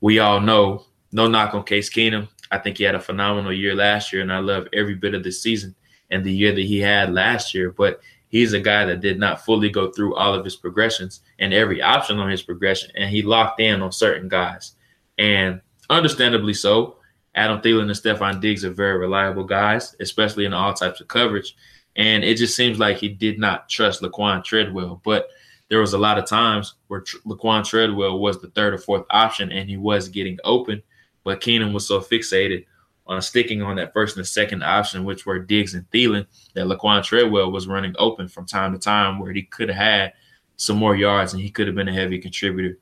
[0.00, 2.28] We all know, no knock on Case Keenum.
[2.50, 5.22] I think he had a phenomenal year last year, and I love every bit of
[5.22, 5.74] this season
[6.10, 7.70] and the year that he had last year.
[7.70, 8.00] But
[8.32, 11.80] he's a guy that did not fully go through all of his progressions and every
[11.80, 14.72] option on his progression, and he locked in on certain guys.
[15.18, 16.96] And understandably so,
[17.34, 21.54] Adam Thielen and Stefon Diggs are very reliable guys, especially in all types of coverage.
[21.94, 25.00] And it just seems like he did not trust Laquan Treadwell.
[25.04, 25.28] But
[25.68, 29.52] there was a lot of times where Laquan Treadwell was the third or fourth option
[29.52, 30.82] and he was getting open.
[31.24, 32.64] But Keenum was so fixated
[33.06, 37.02] on sticking on that first and second option, which were Diggs and Thielen, that Laquan
[37.02, 40.12] Treadwell was running open from time to time where he could have had
[40.56, 42.78] some more yards and he could have been a heavy contributor.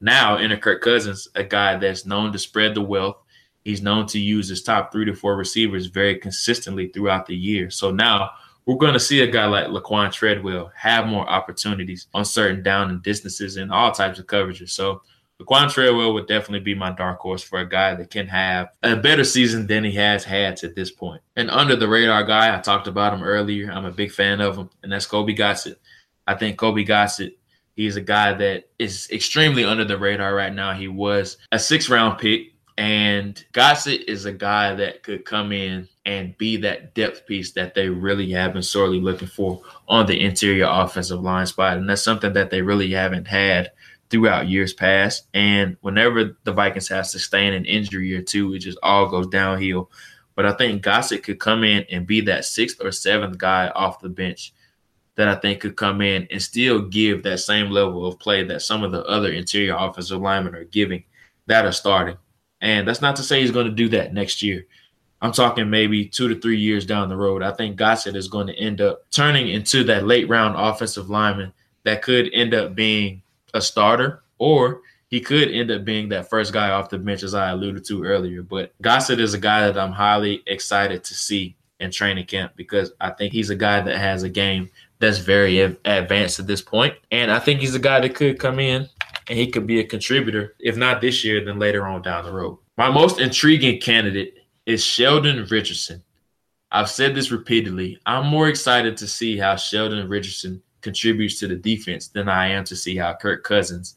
[0.00, 3.18] Now, enter Kirk Cousins, a guy that's known to spread the wealth.
[3.64, 7.68] He's known to use his top three to four receivers very consistently throughout the year.
[7.68, 8.30] So now
[8.64, 12.88] we're going to see a guy like Laquan Treadwell have more opportunities on certain down
[12.88, 14.70] and distances and all types of coverages.
[14.70, 15.02] So
[15.40, 18.96] Laquan Treadwell would definitely be my dark horse for a guy that can have a
[18.96, 21.22] better season than he has had to this point.
[21.36, 23.70] And under the radar guy, I talked about him earlier.
[23.70, 25.80] I'm a big fan of him, and that's Colby Gossett.
[26.26, 27.38] I think Colby Gossett,
[27.74, 30.74] he's a guy that is extremely under the radar right now.
[30.74, 35.88] He was a six round pick, and Gossett is a guy that could come in
[36.04, 40.20] and be that depth piece that they really have been sorely looking for on the
[40.20, 41.76] interior offensive line spot.
[41.76, 43.72] And that's something that they really haven't had
[44.10, 45.28] throughout years past.
[45.32, 49.90] And whenever the Vikings have sustained an injury or two, it just all goes downhill.
[50.34, 54.00] But I think Gossett could come in and be that sixth or seventh guy off
[54.00, 54.52] the bench
[55.16, 58.62] that I think could come in and still give that same level of play that
[58.62, 61.04] some of the other interior offensive linemen are giving
[61.46, 62.16] that are starting.
[62.60, 64.66] And that's not to say he's going to do that next year.
[65.22, 67.42] I'm talking maybe two to three years down the road.
[67.42, 71.52] I think Gossett is going to end up turning into that late round offensive lineman
[71.84, 73.22] that could end up being
[73.54, 77.34] a starter, or he could end up being that first guy off the bench, as
[77.34, 78.42] I alluded to earlier.
[78.42, 82.92] But Gossett is a guy that I'm highly excited to see in training camp because
[83.00, 86.94] I think he's a guy that has a game that's very advanced at this point.
[87.10, 88.86] And I think he's a guy that could come in
[89.28, 92.32] and he could be a contributor, if not this year, then later on down the
[92.32, 92.58] road.
[92.76, 94.34] My most intriguing candidate
[94.66, 96.02] is Sheldon Richardson.
[96.70, 97.98] I've said this repeatedly.
[98.06, 102.64] I'm more excited to see how Sheldon Richardson contributes to the defense than I am
[102.64, 103.96] to see how Kirk Cousins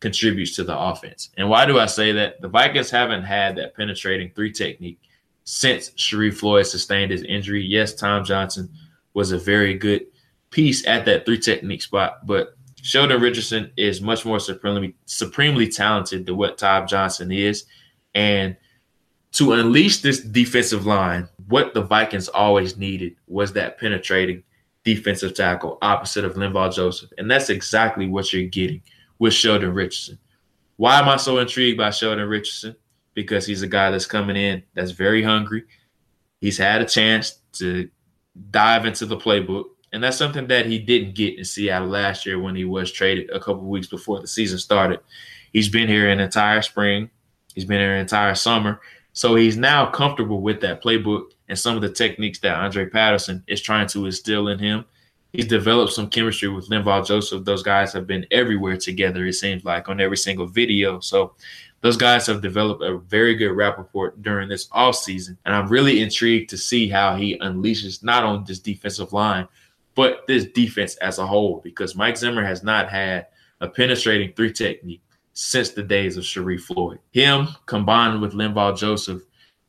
[0.00, 1.30] contributes to the offense.
[1.36, 2.40] And why do I say that?
[2.40, 5.00] The Vikings haven't had that penetrating three technique
[5.44, 7.64] since Sharrif Floyd sustained his injury.
[7.64, 8.68] Yes, Tom Johnson
[9.14, 10.06] was a very good
[10.50, 16.26] piece at that three technique spot, but Sheldon Richardson is much more supremely supremely talented
[16.26, 17.64] than what Tom Johnson is.
[18.14, 18.56] And
[19.32, 24.42] to unleash this defensive line, what the Vikings always needed was that penetrating
[24.84, 27.10] defensive tackle opposite of Linval Joseph.
[27.18, 28.82] And that's exactly what you're getting
[29.18, 30.18] with Sheldon Richardson.
[30.76, 32.76] Why am I so intrigued by Sheldon Richardson?
[33.14, 35.64] Because he's a guy that's coming in that's very hungry.
[36.40, 37.88] He's had a chance to
[38.50, 39.64] dive into the playbook.
[39.92, 43.30] And that's something that he didn't get in Seattle last year when he was traded
[43.30, 44.98] a couple weeks before the season started.
[45.52, 47.08] He's been here an entire spring.
[47.54, 48.80] He's been here an entire summer.
[49.12, 53.42] So he's now comfortable with that playbook and some of the techniques that Andre Patterson
[53.46, 54.84] is trying to instill in him.
[55.32, 57.44] He's developed some chemistry with Linval Joseph.
[57.44, 61.00] Those guys have been everywhere together, it seems like, on every single video.
[61.00, 61.34] So
[61.80, 65.36] those guys have developed a very good rapport during this off season.
[65.44, 69.48] And I'm really intrigued to see how he unleashes not on this defensive line,
[69.94, 73.26] but this defense as a whole, because Mike Zimmer has not had
[73.60, 75.02] a penetrating three technique
[75.32, 77.00] since the days of Sharrif Floyd.
[77.10, 79.22] Him combined with Linval Joseph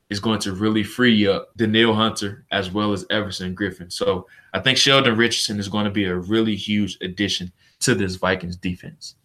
[0.08, 3.92] is going to really free up Danielle Hunter as well as Everson Griffen.
[3.92, 8.16] So I think Sheldon Richardson is going to be a really huge addition to this
[8.16, 9.16] Vikings defense.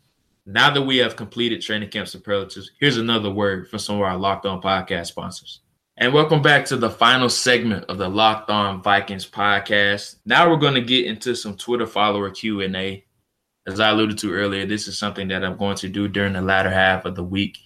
[0.45, 4.17] Now that we have completed training camp superlatives, here's another word from some of our
[4.17, 5.59] Locked On podcast sponsors.
[5.97, 10.15] And welcome back to the final segment of the Locked On Vikings podcast.
[10.25, 13.05] Now we're going to get into some Twitter follower Q&A.
[13.67, 16.41] As I alluded to earlier, this is something that I'm going to do during the
[16.41, 17.59] latter half of the week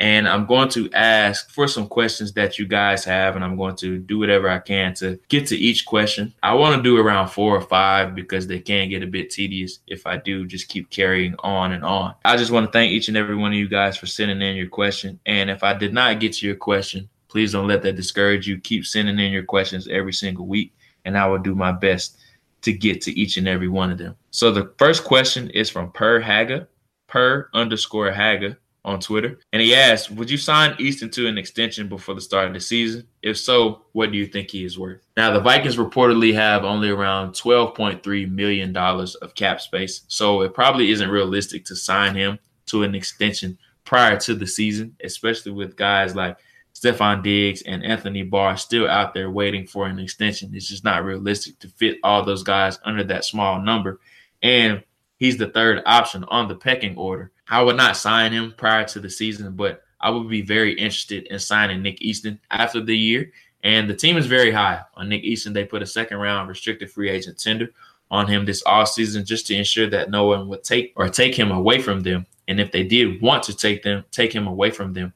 [0.00, 3.76] And I'm going to ask for some questions that you guys have, and I'm going
[3.76, 6.34] to do whatever I can to get to each question.
[6.42, 9.78] I want to do around four or five because they can get a bit tedious
[9.86, 12.14] if I do just keep carrying on and on.
[12.24, 14.56] I just want to thank each and every one of you guys for sending in
[14.56, 15.20] your question.
[15.26, 18.58] And if I did not get to your question, please don't let that discourage you.
[18.58, 22.18] Keep sending in your questions every single week, and I will do my best
[22.62, 24.16] to get to each and every one of them.
[24.30, 26.66] So the first question is from Per Haga,
[27.06, 29.38] Per underscore Haga on Twitter.
[29.52, 32.60] And he asked, Would you sign Easton to an extension before the start of the
[32.60, 33.06] season?
[33.22, 35.02] If so, what do you think he is worth?
[35.16, 40.02] Now, the Vikings reportedly have only around $12.3 million of cap space.
[40.08, 44.96] So it probably isn't realistic to sign him to an extension prior to the season,
[45.02, 46.36] especially with guys like
[46.74, 50.50] Stefon Diggs and Anthony Barr still out there waiting for an extension.
[50.54, 54.00] It's just not realistic to fit all those guys under that small number.
[54.42, 54.82] And
[55.16, 57.30] he's the third option on the pecking order.
[57.48, 61.26] I would not sign him prior to the season, but I would be very interested
[61.28, 63.30] in signing Nick Easton after the year.
[63.62, 65.52] And the team is very high on Nick Easton.
[65.52, 67.70] They put a second round restricted free agent tender
[68.10, 71.34] on him this off season just to ensure that no one would take or take
[71.34, 72.26] him away from them.
[72.46, 75.14] And if they did want to take them, take him away from them,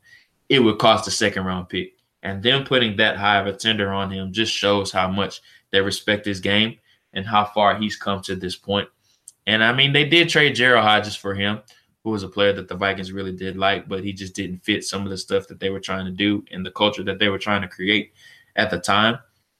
[0.48, 1.94] it would cost a second round pick.
[2.22, 5.80] And them putting that high of a tender on him just shows how much they
[5.80, 6.78] respect his game
[7.12, 8.88] and how far he's come to this point.
[9.46, 11.60] And I mean, they did trade Gerald Hodges for him,
[12.08, 14.82] who was a player that the Vikings really did like, but he just didn't fit
[14.84, 17.28] some of the stuff that they were trying to do and the culture that they
[17.28, 18.12] were trying to create
[18.56, 19.18] at the time.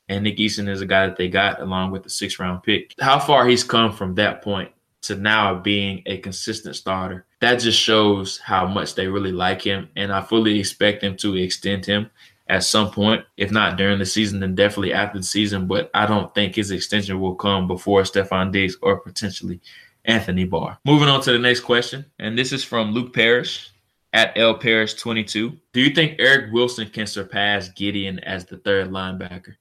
[0.09, 2.95] And Nick Easton is a guy that they got along with the six round pick.
[2.99, 4.71] How far he's come from that point
[5.03, 9.89] to now being a consistent starter, that just shows how much they really like him.
[9.95, 12.11] And I fully expect them to extend him
[12.49, 15.67] at some point, if not during the season, then definitely after the season.
[15.67, 19.61] But I don't think his extension will come before Stefon Diggs or potentially
[20.09, 20.79] Anthony Barr.
[20.87, 23.71] Moving on to the next question, and this is from Luke Parrish
[24.15, 25.53] at L Parrish 22.
[25.75, 29.55] Do you think Eric Wilson can surpass Gedeon as the third linebacker?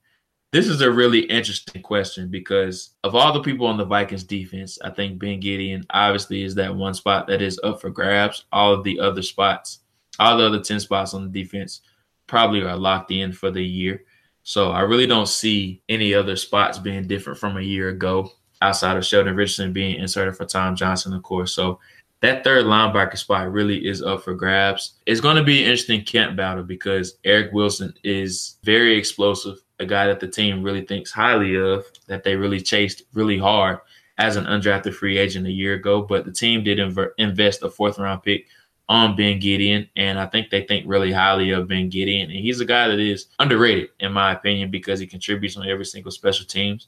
[0.54, 4.80] This is a really interesting question because of all the people on the Vikings defense,
[4.82, 8.46] I think Ben Gedeon obviously is that one spot that is up for grabs.
[8.54, 9.80] All of the other spots,
[10.18, 11.82] all the other 10 spots on the defense
[12.26, 14.06] probably are locked in for the year.
[14.44, 18.98] So I really don't see any other spots being different from a year ago outside
[18.98, 21.54] of Sheldon Richardson being inserted for Tom Johnson, of course.
[21.54, 21.80] So
[22.22, 24.94] that third linebacker spot really is up for grabs.
[25.06, 29.86] It's going to be an interesting camp battle because Eric Wilson is very explosive a
[29.86, 33.80] guy that the team really thinks highly of, that they really chased really hard
[34.18, 36.02] as an undrafted free agent a year ago.
[36.02, 38.48] But the team did inv- invest a fourth round pick
[38.90, 42.24] on Ben Gedeon, and I think they think really highly of Ben Gedeon.
[42.24, 45.86] And he's a guy that is underrated, in my opinion, because he contributes on every
[45.86, 46.88] single special teams.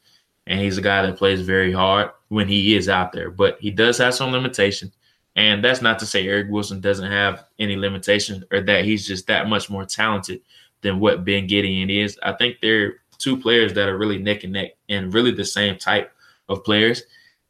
[0.49, 3.29] And he's a guy that plays very hard when he is out there.
[3.29, 4.91] But he does have some limitation.
[5.35, 9.27] And that's not to say Eric Wilson doesn't have any limitations or that he's just
[9.27, 10.41] that much more talented
[10.81, 12.19] than what Ben Gedeon is.
[12.23, 15.77] I think they're two players that are really neck and neck and really the same
[15.77, 16.12] type
[16.49, 17.03] of players.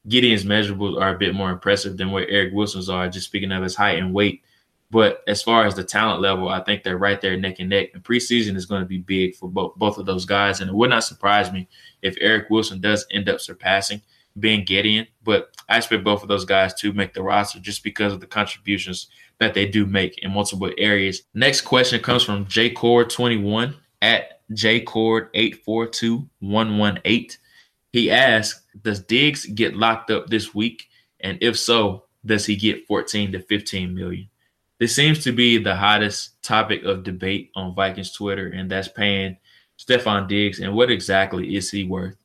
[0.08, 3.64] Gedeon's measurables are a bit more impressive than what Eric Wilson's are, just speaking of
[3.64, 4.44] his height and weight.
[4.92, 7.90] But as far as the talent level, I think they're right there neck and neck.
[7.94, 10.62] And preseason is going to be big for both both of those guys.
[10.62, 11.68] And it would not surprise me
[12.02, 14.02] if Eric Wilson does end up surpassing
[14.36, 15.08] Ben Gedeon.
[15.24, 18.28] But I expect both of those guys to make the roster just because of the
[18.28, 19.08] contributions
[19.40, 21.24] that they do make in multiple areas.
[21.34, 27.38] Next question comes from jcord21 at jcord842118.
[27.92, 30.86] He asks, does Diggs get locked up this week?
[31.22, 34.30] And if so, does he get 14 to 15 million?
[34.80, 39.38] This seems to be the hottest topic of debate on Vikings Twitter, and that's paying
[39.90, 42.16] Stefon Diggs and what exactly is he worth?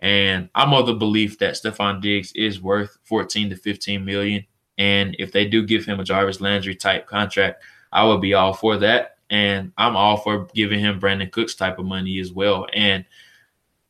[0.00, 4.44] And I'm of the belief that Stefon Diggs is worth 14 to 15 million.
[4.78, 8.52] And if they do give him a Jarvis Landry type contract, I would be all
[8.52, 9.18] for that.
[9.30, 12.66] And I'm all for giving him Brandin Cooks type of money as well.
[12.72, 13.04] And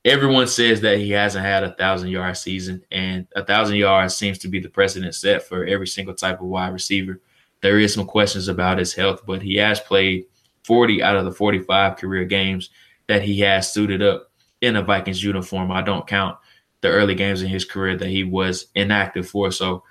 [0.05, 4.39] everyone says that he hasn't had a thousand yard season, and a thousand yards seems
[4.39, 7.21] to be the precedent set for every single type of wide receiver.
[7.61, 10.27] There is some questions about his health, but he has played
[10.65, 12.71] 40 out of the 45 career games
[13.13, 14.31] that he has suited up
[14.63, 15.71] in a Vikings uniform.
[15.71, 16.39] I don't count
[16.81, 19.51] the early games in his career that he was inactive for.
[19.51, 19.85] So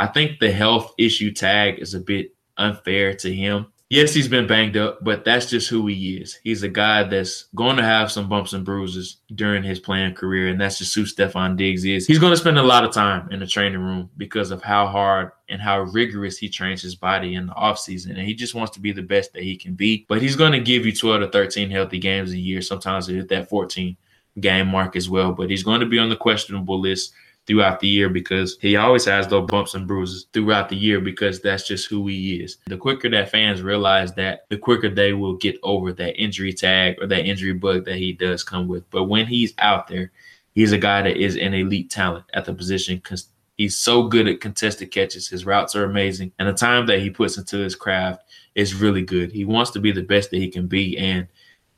[0.00, 3.66] I think the health issue tag is a bit unfair to him.
[3.94, 6.40] Yes, he's been banged up, but that's just who he is.
[6.42, 10.48] He's a guy that's going to have some bumps and bruises during his playing career,
[10.48, 12.04] and that's just who Stefon Diggs is.
[12.04, 14.88] He's going to spend a lot of time in the training room because of how
[14.88, 18.10] hard and how rigorous he trains his body in the offseason.
[18.10, 20.06] And he just wants to be the best that he can be.
[20.08, 22.62] But he's going to give you 12 to 13 healthy games a year.
[22.62, 23.96] Sometimes hit that 14
[24.40, 25.30] game mark as well.
[25.30, 27.12] But he's going to be on the questionable list
[27.46, 31.40] throughout the year because he always has those bumps and bruises throughout the year because
[31.40, 32.58] that's just who he is.
[32.66, 36.96] The quicker that fans realize that, the quicker they will get over that injury tag
[37.00, 38.88] or that injury bug that he does come with.
[38.90, 40.10] But when he's out there,
[40.54, 44.26] he's a guy that is an elite talent at the position because he's so good
[44.26, 45.28] at contested catches.
[45.28, 46.32] His routes are amazing.
[46.38, 48.22] And the time that he puts into his craft
[48.54, 49.32] is really good.
[49.32, 50.96] He wants to be the best that he can be.
[50.96, 51.28] And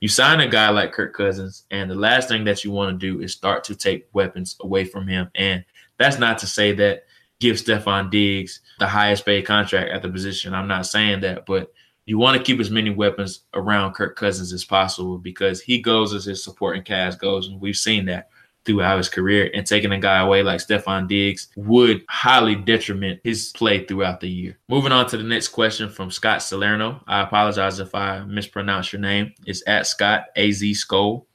[0.00, 3.06] you sign a guy like Kirk Cousins, and the last thing that you want to
[3.06, 5.30] do is start to take weapons away from him.
[5.34, 5.64] And
[5.98, 7.04] that's not to say that
[7.40, 10.54] give Stefon Diggs the highest paid contract at the position.
[10.54, 11.72] I'm not saying that, but
[12.04, 16.14] you want to keep as many weapons around Kirk Cousins as possible because he goes
[16.14, 18.28] as his supporting cast goes, and we've seen that
[18.66, 19.50] throughout his career.
[19.54, 24.28] And taking a guy away like Stefon Diggs would highly detriment his play throughout the
[24.28, 24.58] year.
[24.68, 27.02] Moving on to the next question from Scott Salerno.
[27.06, 29.32] I apologize if I mispronounce your name.
[29.46, 31.26] It's at Scott AZ Skull.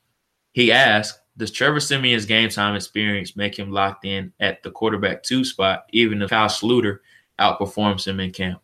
[0.51, 5.23] He asked, does Trevor Siemian's game time experience make him locked in at the quarterback
[5.23, 6.99] two spot, even if Kyle Sloter
[7.39, 8.61] outperforms him in camp?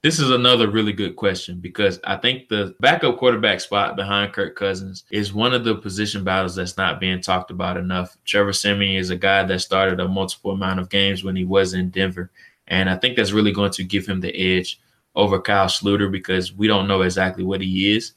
[0.00, 4.54] This is another really good question because I think the backup quarterback spot behind Kirk
[4.54, 8.16] Cousins is one of the position battles that's not being talked about enough.
[8.24, 11.74] Trevor Siemian is a guy that started a multiple amount of games when he was
[11.74, 12.30] in Denver.
[12.68, 14.80] And I think that's really going to give him the edge
[15.16, 18.12] over Kyle Sloter because we don't know exactly what he is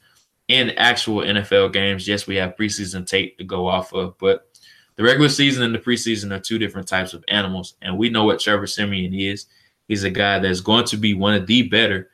[0.46, 2.06] in actual NFL games.
[2.06, 4.52] Yes, we have preseason tape to go off of, but
[4.94, 7.74] the regular season and the preseason are two different types of animals.
[7.82, 9.46] And we know what Trevor Siemian is.
[9.92, 12.08] He's a guy that's going to be one of the better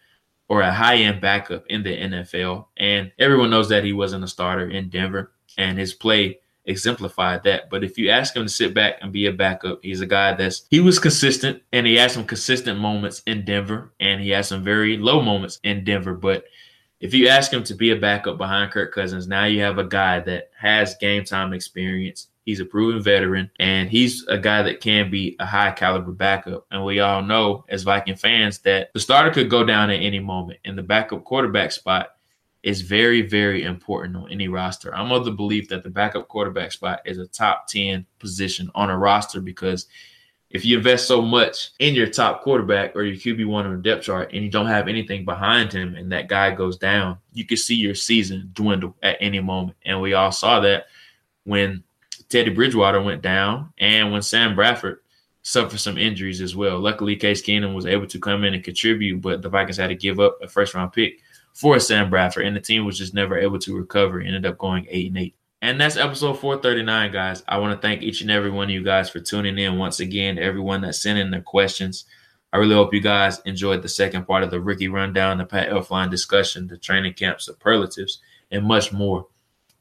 [0.49, 2.67] or a high end backup in the NFL.
[2.77, 7.71] And everyone knows that he wasn't a starter in Denver, and his play exemplified that.
[7.71, 10.35] But if you ask him to sit back and be a backup, he's a guy
[10.35, 14.45] that's he was consistent and he had some consistent moments in Denver and he had
[14.45, 16.15] some very low moments in Denver.
[16.15, 16.47] But
[16.99, 19.85] if you ask him to be a backup behind Kirk Cousins, now you have a
[19.85, 22.27] guy that has game time experience.
[22.49, 26.67] He's a proven veteran, and he's a guy that can be a high caliber backup.
[26.71, 30.19] And we all know, as Viking fans, that the starter could go down at any
[30.19, 32.13] moment, and the backup quarterback spot
[32.63, 34.95] is very, very important on any roster.
[34.95, 38.89] I'm of the belief that the backup quarterback spot is a top 10 position on
[38.89, 39.87] a roster because
[40.49, 44.05] if you invest so much in your top quarterback or your QB1 on the depth
[44.05, 47.59] chart and you don't have anything behind him and that guy goes down, you can
[47.59, 49.77] see your season dwindle at any moment.
[49.85, 50.87] And we all saw that
[51.45, 51.85] when
[52.29, 54.99] Teddy Bridgewater went down and when Sam Bradford
[55.43, 56.79] suffered some injuries as well.
[56.79, 59.95] Luckily, Case Keenum was able to come in and contribute, but the Vikings had to
[59.95, 61.21] give up a first round pick
[61.55, 64.21] for Sam Bradford, and the team was just never able to recover.
[64.21, 65.35] Ended up going eight and eight.
[65.61, 67.43] And that's episode 439, guys.
[67.49, 69.99] I want to thank each and every one of you guys for tuning in once
[69.99, 70.39] again.
[70.39, 72.05] Everyone that sent in their questions.
[72.53, 75.69] I really hope you guys enjoyed the second part of the rookie rundown, the Pat
[75.69, 78.21] Elflein discussion, the training camp superlatives,
[78.53, 79.27] and much more.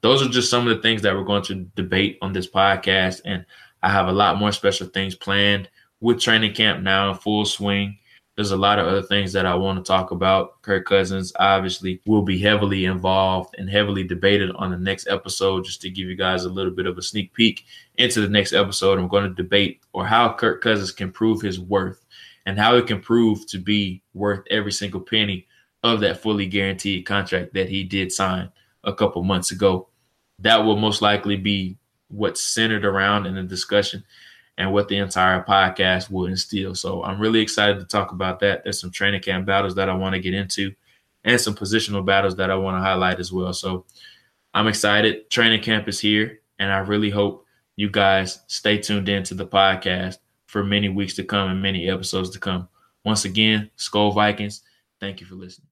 [0.00, 3.22] Those are just some of the things that we're going to debate on this podcast.
[3.24, 3.44] And
[3.82, 5.68] I have a lot more special things planned
[6.00, 7.98] with training camp now in full swing.
[8.36, 10.62] There's a lot of other things that I want to talk about.
[10.62, 15.64] Kirk Cousins obviously will be heavily involved and heavily debated on the next episode.
[15.64, 17.64] Just to give you guys a little bit of a sneak peek
[17.96, 21.58] into the next episode, I'm going to debate or how Kirk Cousins can prove his
[21.58, 22.06] worth
[22.46, 25.48] and how he can prove to be worth every single penny
[25.82, 28.52] of that fully guaranteed contract that he did sign
[28.84, 29.88] a couple months ago.
[30.40, 31.76] That will most likely be
[32.08, 34.04] what's centered around in the discussion
[34.56, 36.74] and what the entire podcast will instill.
[36.74, 38.64] So I'm really excited to talk about that.
[38.64, 40.74] There's some training camp battles that I want to get into
[41.24, 43.52] and some positional battles that I want to highlight as well.
[43.52, 43.84] So
[44.54, 45.30] I'm excited.
[45.30, 47.44] Training camp is here, and I really hope
[47.76, 51.88] you guys stay tuned in to the podcast for many weeks to come and many
[51.88, 52.68] episodes to come.
[53.04, 54.62] Once again, Skol Vikings,
[55.00, 55.67] thank you for listening.